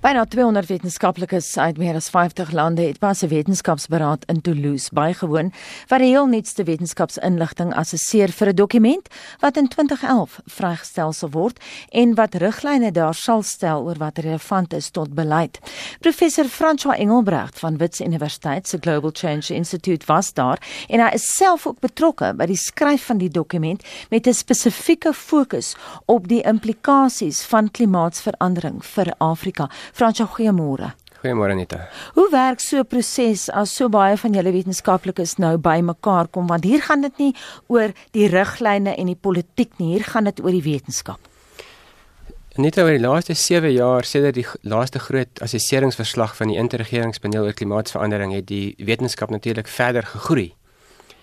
[0.00, 5.52] Byna 200 wetenskaplikes uit meer as 50 lande het pas 'n wetenskapsberaad in Toulouse bygewoon
[5.88, 9.08] wat die heel nuutste wetenskapsinligting assesseer vir 'n dokument
[9.40, 11.60] wat in 2011 vrygestel sal word
[11.90, 15.58] en wat riglyne daar sal stel oor wat relevant is tot beleid.
[16.00, 20.58] Professor François Engelbrecht van Wits Universiteit se Global Change Institute was daar
[20.88, 25.12] en hy is self ook betrokke by die skryf van die dokument met 'n spesifieke
[25.12, 25.76] fokus
[26.06, 29.68] op die implikasies van klimaatsverandering vir Afrika.
[29.92, 30.94] Fransjo, goeiemôre.
[31.20, 31.88] Goeiemôre Anita.
[32.14, 36.64] Hoe werk so 'n proses as so baie van julle wetenskaplikes nou bymekaar kom want
[36.64, 37.34] hier gaan dit nie
[37.66, 41.20] oor die riglyne en die politiek nie, hier gaan dit oor die wetenskap.
[42.56, 47.52] Net oor die laaste 7 jaar sedert die laaste groot assesseringsverslag van die interregeringspaneel oor
[47.52, 50.54] klimaatsverandering het die wetenskap natuurlik verder gegroei.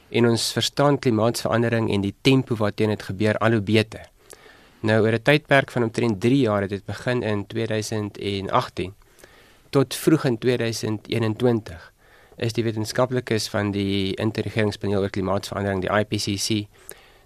[0.09, 4.07] En ons verstaan klimaatsverandering en die tempo waarteen dit gebeur al hoe beter.
[4.79, 8.93] Nou oor 'n tydperk van omtrent 3 jaar het dit begin in 2018
[9.69, 11.93] tot vroeg in 2021
[12.35, 16.67] is die wetenskaplikes van die interregeringspaneel oor klimaatsverandering die IPCC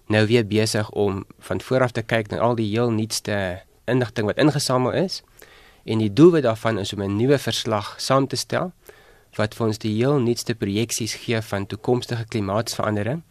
[0.06, 4.36] nou weer besig om van vooraf te kyk na al die heel nuutste inligting wat
[4.36, 5.22] ingesamel is.
[5.84, 8.72] En die doel daarvan is om 'n nuwe verslag saam te stel
[9.34, 13.22] wat vir ons die heel nuutste projeksies gee van toekomstige klimaatsverandering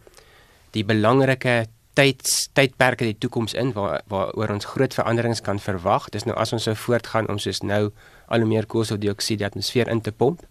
[0.70, 1.66] die belangrike
[1.98, 6.08] tyds tydperke in die toekoms in waar waaroor ons groot veranderings kan verwag.
[6.14, 7.90] Dis nou as ons sou voortgaan om soos nou
[8.28, 10.46] al hoe meer koolstofdioksied die atmosfeer in te pomp.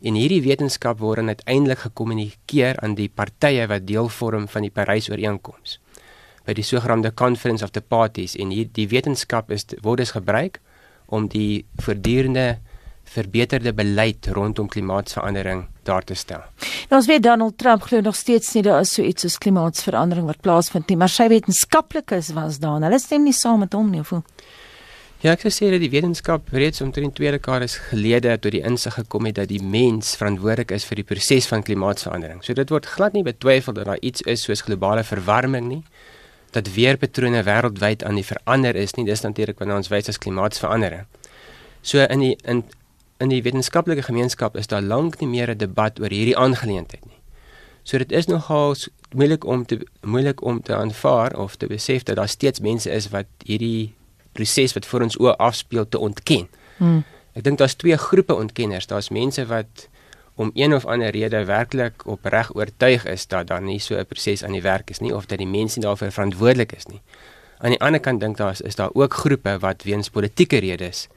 [0.00, 5.76] En hierdie wetenskap word uiteindelik gekommunikeer aan die partye wat deel vorm van die Parys-ooreenkoms.
[6.46, 10.60] By die sogenaamde Conference of the Parties en hier die wetenskap is word dus gebruik
[11.12, 12.60] om die voortdurende
[13.10, 16.44] verbeterde beleid rondom klimaatsverandering daar te stel.
[16.90, 20.26] Nou ons weet Donald Trump glo nog steeds nie daar is so iets soos klimaatsverandering
[20.30, 23.90] wat plaasvind nie, maar sy wetenskaplikes was daar en hulle stem nie saam met hom
[23.90, 24.22] nie of hoe?
[25.20, 29.26] Ja, ek sê dat die wetenskap reeds omtrent twee dekades gelede tot die insig gekom
[29.28, 32.40] het dat die mens verantwoordelik is vir die proses van klimaatsverandering.
[32.46, 35.82] So dit word glad nie betwyfel dat daar iets is soos globale verwarming nie
[36.54, 41.04] dat weerpatrone wêreldwyd aan die verander is nie dis natuurlik wanneer ons wys as klimaatsverandering.
[41.82, 42.64] So in die in
[43.20, 47.20] in die wetenskaplike gemeenskap is daar lank nie meer 'n debat oor hierdie aangeleentheid nie.
[47.82, 48.74] So dit is nogal
[49.14, 53.08] moeilik om te moeilik om te aanvaar of te besef dat daar steeds mense is
[53.08, 53.94] wat hierdie
[54.32, 56.48] proses wat voor ons oë afspeel te ontken.
[56.76, 57.04] Hmm.
[57.32, 58.86] Ek dink daar's twee groepe ontkenners.
[58.86, 59.88] Daar's mense wat
[60.34, 64.44] om een of ander rede werklik opreg oortuig is dat daar nie so 'n proses
[64.44, 67.00] aan die werk is nie of dat die mense daarvoor verantwoordelik is nie.
[67.58, 71.08] Aan die ander kant dink daar is, is daar ook groepe wat weens politieke redes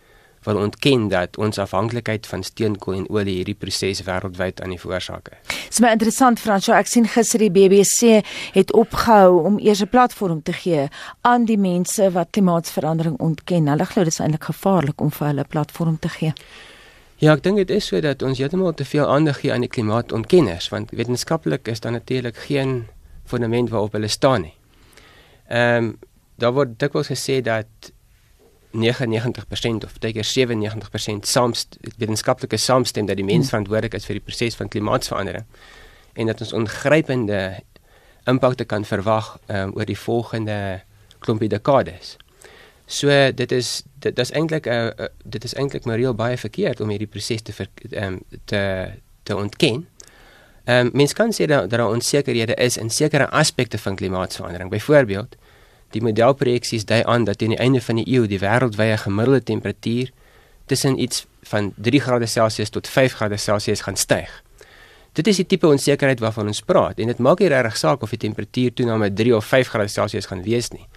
[0.45, 5.29] wil ontken dat ons afhanklikheid van steenkool en olie hierdie proses wêreldwyd aan die veroorsaak
[5.31, 5.37] is.
[5.47, 8.21] Dit is my interessant Fransjo, ek sien gister die BBC
[8.53, 10.87] het opgehou om eers 'n platform te gee
[11.21, 13.67] aan die mense wat klimaatsverandering ontken.
[13.67, 16.33] Hulle glo dit is eintlik gevaarlik om vir hulle 'n platform te gee.
[17.17, 19.69] Ja, ek dink dit is so dat ons heeltemal te veel aandag gee aan die
[19.69, 22.87] klimaatontkenners want wetenskaplik is daar natuurlik geen
[23.25, 24.53] fundament waarop hulle staan nie.
[25.47, 25.99] Ehm um,
[26.35, 27.91] daar word dikwels gesê dat
[28.73, 31.67] 99% of baie keer 97% saams
[31.97, 33.51] wetenskaplike saamstem dat die mens hmm.
[33.53, 35.45] verantwoordelik is vir die proses van klimaatsverandering
[36.13, 37.39] en dat ons ongrypende
[38.29, 40.57] impakte kan verwag um, oor die volgende
[41.19, 42.17] klompie dekades.
[42.85, 46.37] So dit is dit is eintlik 'n uh, uh, dit is eintlik maar reël baie
[46.37, 48.91] verkeerd om hierdie proses te ver, um, te
[49.23, 49.87] te ontken.
[50.63, 54.69] Ehm um, mens kan sê dat daar onsekerhede is in sekere aspekte van klimaatsverandering.
[54.69, 55.35] Byvoorbeeld,
[55.93, 60.09] Die modelprojeksies dui aan dat teen die einde van die eeu die wêreldwye gemiddelde temperatuur
[60.65, 64.31] tussen iets van 3°C tot 5°C gaan styg.
[65.13, 68.09] Dit is die tipe onsekerheid waarvan ons praat en dit maak nie regtig saak of
[68.15, 70.87] die temperatuur toename 3 of 5°C gaan wees nie.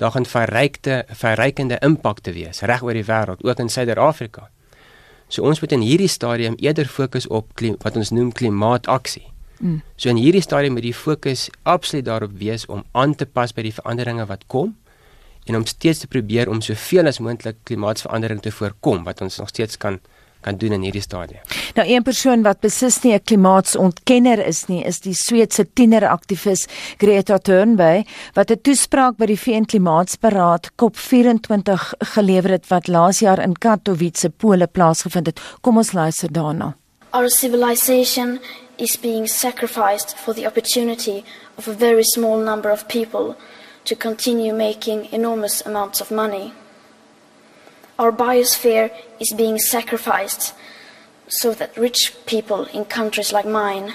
[0.00, 4.48] Daar gaan verrykte verrykende impakte wees reg oor die wêreld, ook in Suider-Afrika.
[5.28, 9.26] So ons moet in hierdie stadium eerder fokus op klim, wat ons noem klimaataksie.
[9.58, 9.82] Mm.
[9.96, 13.62] So in hierdie stadium moet die fokus absoluut daarop wees om aan te pas by
[13.62, 14.76] die veranderinge wat kom
[15.46, 19.48] en om steeds te probeer om soveel as moontlik klimaatsverandering te voorkom wat ons nog
[19.48, 20.00] steeds kan
[20.46, 21.42] kan doen in hierdie stadium.
[21.74, 26.66] Nou een persoon wat beslis nie 'n klimaatsontkenner is nie, is die Sweedse tieneraktivis
[26.98, 33.42] Greta Thunberg wat 'n toespraak by die VN Klimaatsberaad COP24 gelewer het wat laas jaar
[33.42, 35.40] in Katowice, Pole plaasgevind het.
[35.60, 36.76] Kom ons luister daarna.
[37.10, 38.40] Our civilization
[38.78, 41.24] is being sacrificed for the opportunity
[41.56, 43.36] of a very small number of people
[43.84, 46.52] to continue making enormous amounts of money.
[47.98, 50.54] Our biosphere is being sacrificed
[51.28, 53.94] so that rich people in countries like mine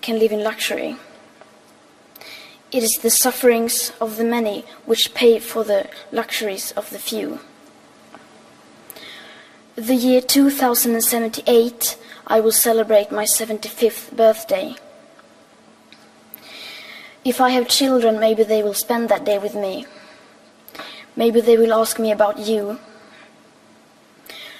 [0.00, 0.96] can live in luxury.
[2.72, 7.38] It is the sufferings of the many which pay for the luxuries of the few.
[9.76, 11.96] The year 2078,
[12.28, 14.74] I will celebrate my 75th birthday.
[17.24, 19.86] If I have children, maybe they will spend that day with me.
[21.14, 22.78] Maybe they will ask me about you.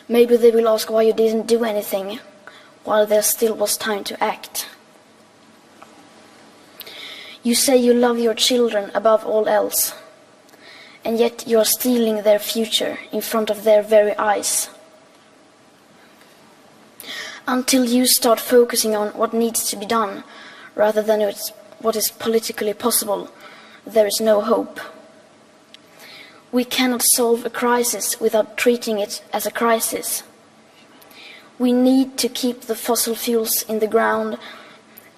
[0.08, 2.20] Maybe they will ask why you didn't do anything
[2.84, 4.68] while there still was time to act.
[7.42, 9.92] You say you love your children above all else,
[11.04, 14.68] and yet you are stealing their future in front of their very eyes.
[17.48, 20.24] Until you start focusing on what needs to be done
[20.74, 21.20] rather than
[21.78, 23.30] what is politically possible,
[23.86, 24.80] there is no hope.
[26.50, 30.24] We cannot solve a crisis without treating it as a crisis.
[31.56, 34.38] We need to keep the fossil fuels in the ground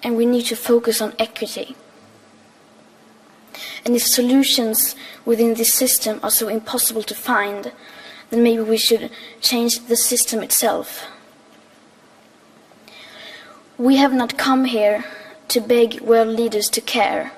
[0.03, 1.75] and we need to focus on equity.
[3.85, 4.95] And if solutions
[5.25, 7.71] within this system are so impossible to find,
[8.29, 9.09] then maybe we should
[9.41, 11.07] change the system itself.
[13.79, 15.05] We have not come here
[15.47, 17.31] to beg world leaders to care.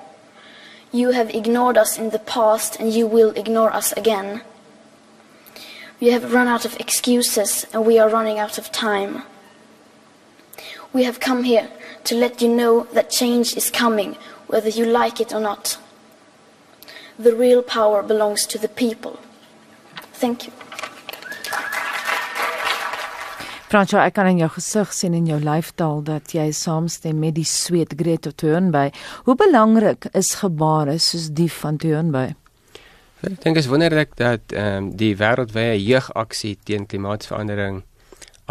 [0.90, 4.42] You have ignored us in the past and you will ignore us again.
[6.00, 9.22] We have run out of excuses and we are running out of time.
[10.92, 11.70] We have come here
[12.02, 14.16] to let you know that change is coming,
[14.48, 15.78] whether you like it or not.
[17.16, 19.20] The real power belongs to the people.
[20.14, 20.52] Thank you.
[23.72, 27.46] Fransjo, ek kan in jou gesig sien en jou lyfstaal dat jy saamstem met die
[27.48, 28.92] sweet Greta Thunberg.
[29.24, 32.34] Hoe belangrik is gebare soos die van Thunberg?
[33.24, 37.80] Ek dink dit is wonderlik dat ehm um, die wêreldwye jeugaksie teen klimaatsverandering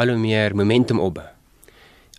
[0.02, 1.28] al hoe meer momentum opbou.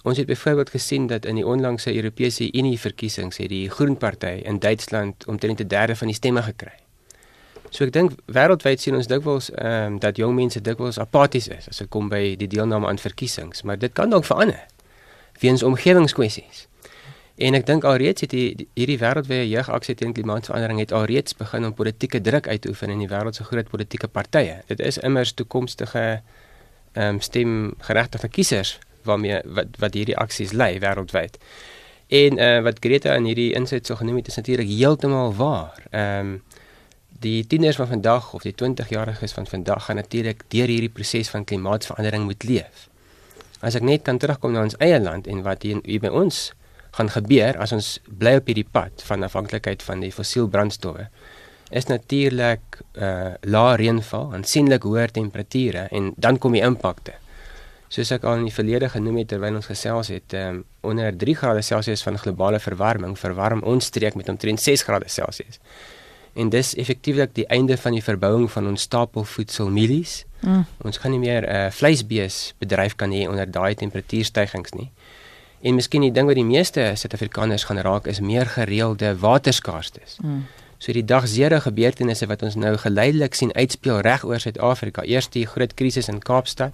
[0.07, 4.47] Ons het byvoorbeeld gesien dat in die onlangse Europese Unie verkiesings het die Groen Party
[4.47, 6.82] in Duitsland omtrent 'n derde van die stemme gekry.
[7.73, 11.71] So ek dink wêreldwyd sien ons dikwels ehm um, dat jong mense dikwels apaties is
[11.71, 14.61] as dit kom by die deelname aan verkiesings, maar dit kan dalk verander
[15.41, 16.67] weens omgewingskwessies.
[17.41, 21.75] En ek dink alreeds het die, hierdie wêreldwye jeugaksie teen klimaatsverandering het alreeds begin om
[21.75, 24.61] politieke druk uit te oefen in die wêreld se groot politieke partye.
[24.69, 26.07] Dit is immers toekomstige
[26.93, 28.77] ehm um, stemgeregtigde kiesers
[29.09, 31.41] waarmee wat wat hierdie aksies lei wêreldwyd.
[32.13, 35.87] En uh, wat Greta in hierdie insig so genoem het is natuurlik heeltemal waar.
[35.91, 36.43] Ehm um,
[37.23, 41.45] die tieners van vandag of die 20-jariges van vandag gaan natuurlik deur hierdie proses van
[41.45, 42.89] klimaatsverandering moet leef.
[43.63, 46.51] As ek net kan terugkom na ons eie land en wat hier, hier by ons
[46.97, 51.09] gaan gebeur as ons bly op hierdie pad van afhanklikheid van die fossiel brandstowwe
[51.73, 57.15] is natuurlik uh lae reënval, aansienlik hoër temperature en dan kom die impakte.
[57.93, 61.35] Soos ek al in die verlede genoem het terwyl ons gesels het, um, onder 3
[61.37, 65.61] grade Celsius van globale verwarming verwarm ons streek met omtrent 6 grade Celsius
[66.35, 70.25] en dis effektiewelik die einde van die verbouing van ons stapelvoedselmielies.
[70.41, 70.65] Mm.
[70.87, 74.91] Ons gaan nie meer 'n uh, eh, vleisbees bedryf kan hê onder daai temperatuurstygings nie.
[75.63, 80.17] En miskien die ding wat die meeste Suid-Afrikaners gaan raak is meer gereelde waterskaarstes.
[80.23, 80.47] Mm.
[80.79, 85.05] So die dagseere gebeurtenisse wat ons nou geleidelik sien uitspeel reg oor Suid-Afrika.
[85.07, 86.73] Eers die groot krisis in Kaapstad.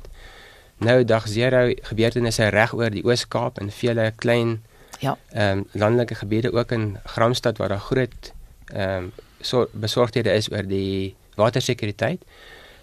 [0.78, 4.62] Nou dagseere gebeurtenisse reg oor die Oos-Kaap en vele klein
[4.98, 8.32] ja, ehm um, landelike gebiede ook in Gramstad waar daar groot
[8.72, 12.22] ehm um, so besorgdhede is oor die watersekuriteit.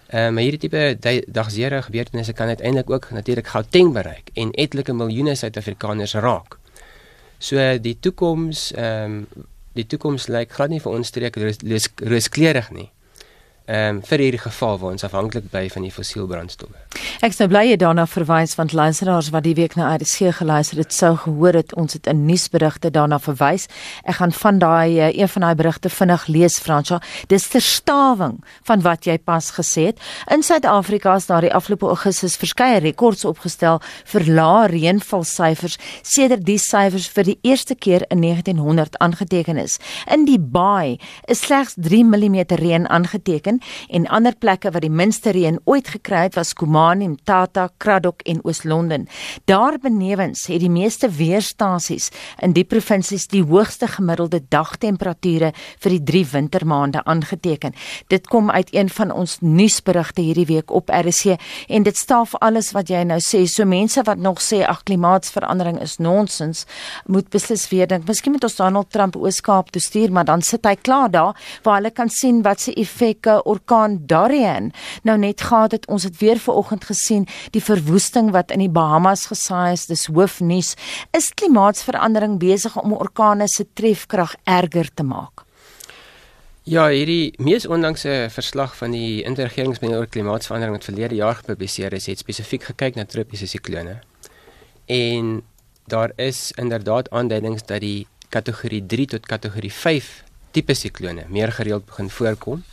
[0.06, 4.92] Ehm uh, maar hierdie tipe dagsere gebeurtenisse kan uiteindelik ook natuurlik Gauteng bereik en etlike
[4.92, 6.58] miljoene Suid-Afrikaners raak.
[7.38, 9.46] So die toekoms ehm um,
[9.76, 11.36] die toekoms lyk glad nie vir ons streek
[12.00, 12.90] rooskleurig nie
[13.66, 16.78] ehm um, vir hierdie geval waar ons afhanklik bly van die fossielbrandstowwe.
[17.26, 20.92] Ek sou bly jy daarna verwys want luisteraars wat die week na RC geluister het
[20.94, 23.66] sou gehoor het ons het 'n nuusberigte daarna verwys.
[24.04, 27.00] Ek gaan van daai eh, een van daai berigte vinnig lees Fransja.
[27.26, 29.98] Dis terstawing van wat jy pas gesê het.
[30.30, 36.58] In Suid-Afrika is daar die afgelope Augustus verskeie rekords opgestel vir lae reënvalsyfers sedert die
[36.58, 39.78] syfers vir die eerste keer in 1900 aangeteken is.
[40.06, 43.55] In die Baai is slegs 3 mm reën aangeteken
[43.88, 48.40] en ander plekke wat die minste reën ooit gekry het was Komani, Mthatha, Kraddock en
[48.44, 49.06] Oos-London.
[49.44, 52.10] Daar benewens het die meeste weerstasies
[52.42, 57.74] in die provinsies die hoogste gemiddelde dagtemperature vir die 3 wintermaande aangeteken.
[58.08, 61.36] Dit kom uit een van ons nuusberigte hierdie week op RC
[61.68, 63.44] en dit staaf alles wat jy nou sê.
[63.46, 66.64] So mense wat nog sê ag klimaatsverandering is nonsens,
[67.06, 68.06] moet beslis weer dink.
[68.08, 71.80] Miskien moet ons Donald Trump Oos-Kaap toe stuur, maar dan sit hy klaar daar waar
[71.80, 74.72] hulle kan sien wat se effekte orkaan Dorian.
[75.02, 79.26] Nou net gehad het ons het weer vanoggend gesien die verwoesting wat in die Bahamas
[79.30, 79.86] gesaai is.
[79.86, 80.74] Dis hoofnuus.
[81.16, 85.46] Is klimaatsverandering besig om orkane se trefkrag erger te maak?
[86.66, 92.08] Ja, hierdie mees onlangse verslag van die Interregeringspaneel oor klimaatsverandering wat verlede jaar gepubliseer is,
[92.10, 94.00] het spesifiek gekyk na tropiese siklone.
[94.90, 95.44] En
[95.86, 100.10] daar is inderdaad aanduidings dat die kategorie 3 tot kategorie 5
[100.50, 102.64] tipe siklone meer gereeld begin voorkom.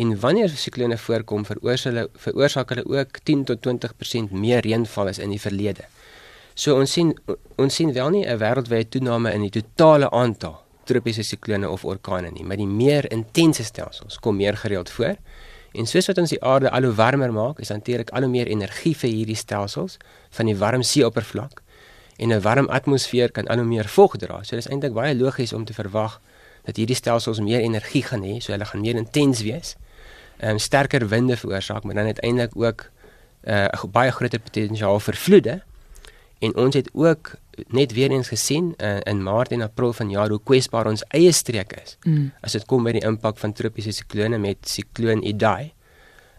[0.00, 5.18] En wanneer siklone voorkom, veroorsaak hulle veroorsaak hulle ook 10 tot 20% meer reënval as
[5.20, 5.84] in die verlede.
[6.54, 7.12] So ons sien
[7.60, 12.30] ons sien wel nie 'n wêreldwye toename in die totale aantal tropiese siklone of orkane
[12.30, 15.16] nie, maar die meer intense stelsels kom meer gereeld voor.
[15.72, 18.46] En soos wat ons die aarde al hoe warmer maak, is natuurlik al hoe meer
[18.46, 19.96] energie vir hierdie stelsels
[20.30, 21.62] van die warm seeoppervlak
[22.16, 24.42] en 'n warm atmosfeer kan al hoe meer vog dra.
[24.42, 26.20] So dis eintlik baie logies om te verwag
[26.64, 29.76] dat hierdie stelsels meer energie gaan hê, so hulle gaan meer intens wees.
[29.76, 29.89] Ehm
[30.42, 32.90] um, sterker winde veroorsaak, maar dan uiteindelik ook
[33.40, 35.62] eh, 'n uh, baie groter potensiaal vir vloede.
[36.38, 37.34] En ons het ook
[37.68, 41.72] net weer eens gesien uh, in Maart en April vanjaar hoe kwesbaar ons eie streek
[41.84, 41.96] is.
[42.02, 42.32] Mm.
[42.40, 45.72] As dit kom by die impak van tropiese siklone met sikloon Idai.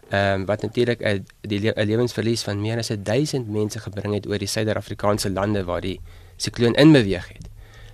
[0.08, 4.26] Ehm um, wat natuurlik 'n die le lewensverlies van meer as 1000 mense gebring het
[4.26, 6.00] oor die Suid-Afrikaanse lande waar die
[6.36, 7.48] sikloon inbeweeg het.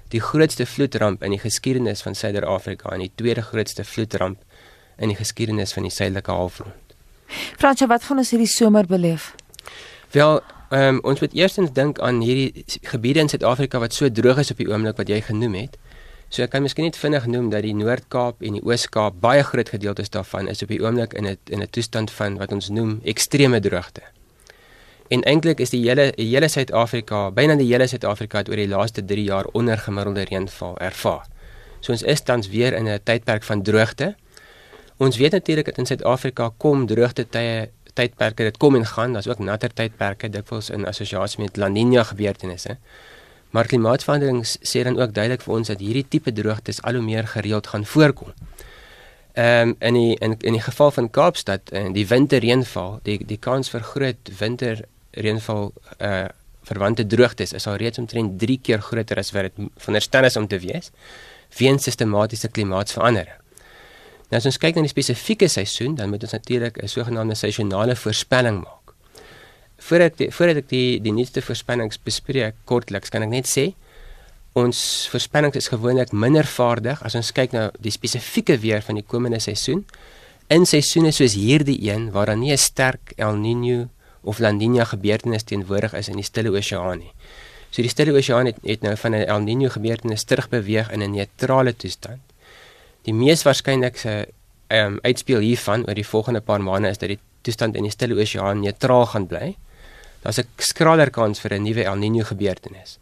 [0.08, 4.42] Die grootste vloedramp in die geskiedenis van Suid-Afrika en die tweede grootste vloedramp
[4.98, 6.94] in die geskiedenis van die suidelike halfrond.
[7.58, 9.34] Fransja, wat gaan ons hierdie somer beleef?
[10.10, 14.36] Wel, Ehm um, ons moet eerstens dink aan hierdie gebiede in Suid-Afrika wat so droog
[14.42, 15.78] is op die oomblik wat jy genoem het.
[16.28, 19.70] So ek kan miskien net vinnig noem dat die Noord-Kaap en die Oos-Kaap baie groot
[19.72, 23.00] gedeeltes daarvan is op die oomblik in 'n in 'n toestand van wat ons noem
[23.04, 24.02] ekstreme droogte.
[25.08, 29.04] En eintlik is die hele hele Suid-Afrika, byna die hele Suid-Afrika het oor die laaste
[29.04, 31.24] 3 jaar onder gemiddelde reënval ervaar.
[31.80, 34.16] So ons is tans weer in 'n tydperk van droogte.
[34.98, 39.26] Ons weet natuurlik dat in Suid-Afrika kom droogte tye tydperke dit kom en gaan, daar's
[39.26, 42.76] ook natter tydperke dikwels in assosiasie met La Niña gebeurtenisse.
[43.50, 47.26] Maar klimaatsverandering sê dan ook duidelik vir ons dat hierdie tipe droogtes al hoe meer
[47.26, 48.34] gereeld gaan voorkom.
[49.38, 53.38] Ehm um, in die in in die geval van Kaapstad en die winterreënval, die die
[53.38, 56.28] kans vir groot winterreënval eh uh,
[56.68, 60.46] verwante droogtes is al reeds omtrent 3 keer groter as wat dit veronderstel is om
[60.46, 60.90] te wees
[61.56, 63.47] weens sistematiese klimaatsverandering.
[64.28, 67.96] Nou as ons kyk na die spesifieke seisoen, dan moet ons natuurlik 'n sogenaamde seisonale
[67.96, 68.92] voorspelling maak.
[69.78, 73.74] Voordat die, voordat ek die die nuutste voorspellings bespreek kortliks, kan ek net sê
[74.52, 79.04] ons voorspellings is gewoonlik minder vaardig as ons kyk na die spesifieke weer van die
[79.06, 79.84] komende seisoen.
[80.48, 83.88] In seisoene soos hierdie een waar daar nie 'n sterk El Niño
[84.22, 87.12] of La Niña gebeurtenis teenwoordig is in die Stille Oseaan nie.
[87.70, 91.10] So die Stille Oseaan het, het nou van 'n El Niño gebeurtenis terugbeweeg in 'n
[91.10, 92.27] neutrale toestand.
[93.08, 94.14] Die mees waarskynlikse
[94.68, 97.92] ehm um, uitspeel hiervan oor die volgende paar maande is dat die toestand in die
[97.94, 99.54] Stille Oseaan neutraal gaan bly.
[100.20, 102.98] Daar's 'n skraler kans vir 'n nuwe El Niño gebeurtenis.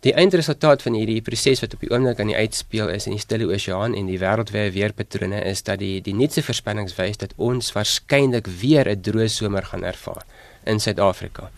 [0.00, 3.20] Die eindresultaat van hierdie proses wat op die oomblik aan die uitspeel is in die
[3.20, 7.72] Stille Oseaan en die wêreldwye weerpatrone is dat die die nuutste voorspellings wys dat ons
[7.72, 10.24] waarskynlik weer 'n droë somer gaan ervaar
[10.64, 11.50] in Suid-Afrika.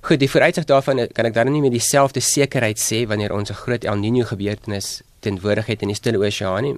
[0.00, 3.54] Goed, die vooruitsig daarvan kan ek dan nie met dieselfde sekerheid sê wanneer ons 'n
[3.54, 6.76] groot El Niño gebeurtenis teenwoordigheid in die Stille Oseaan nie.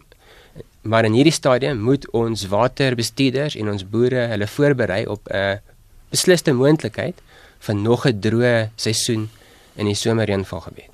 [0.85, 5.61] Maar in hierdie stadium moet ons waterbestuurders en ons boere hulle voorberei op 'n
[6.11, 7.23] besliste moontlikheid
[7.59, 9.31] van nog 'n droë seisoen
[9.75, 10.94] in die somerreënvalgebied.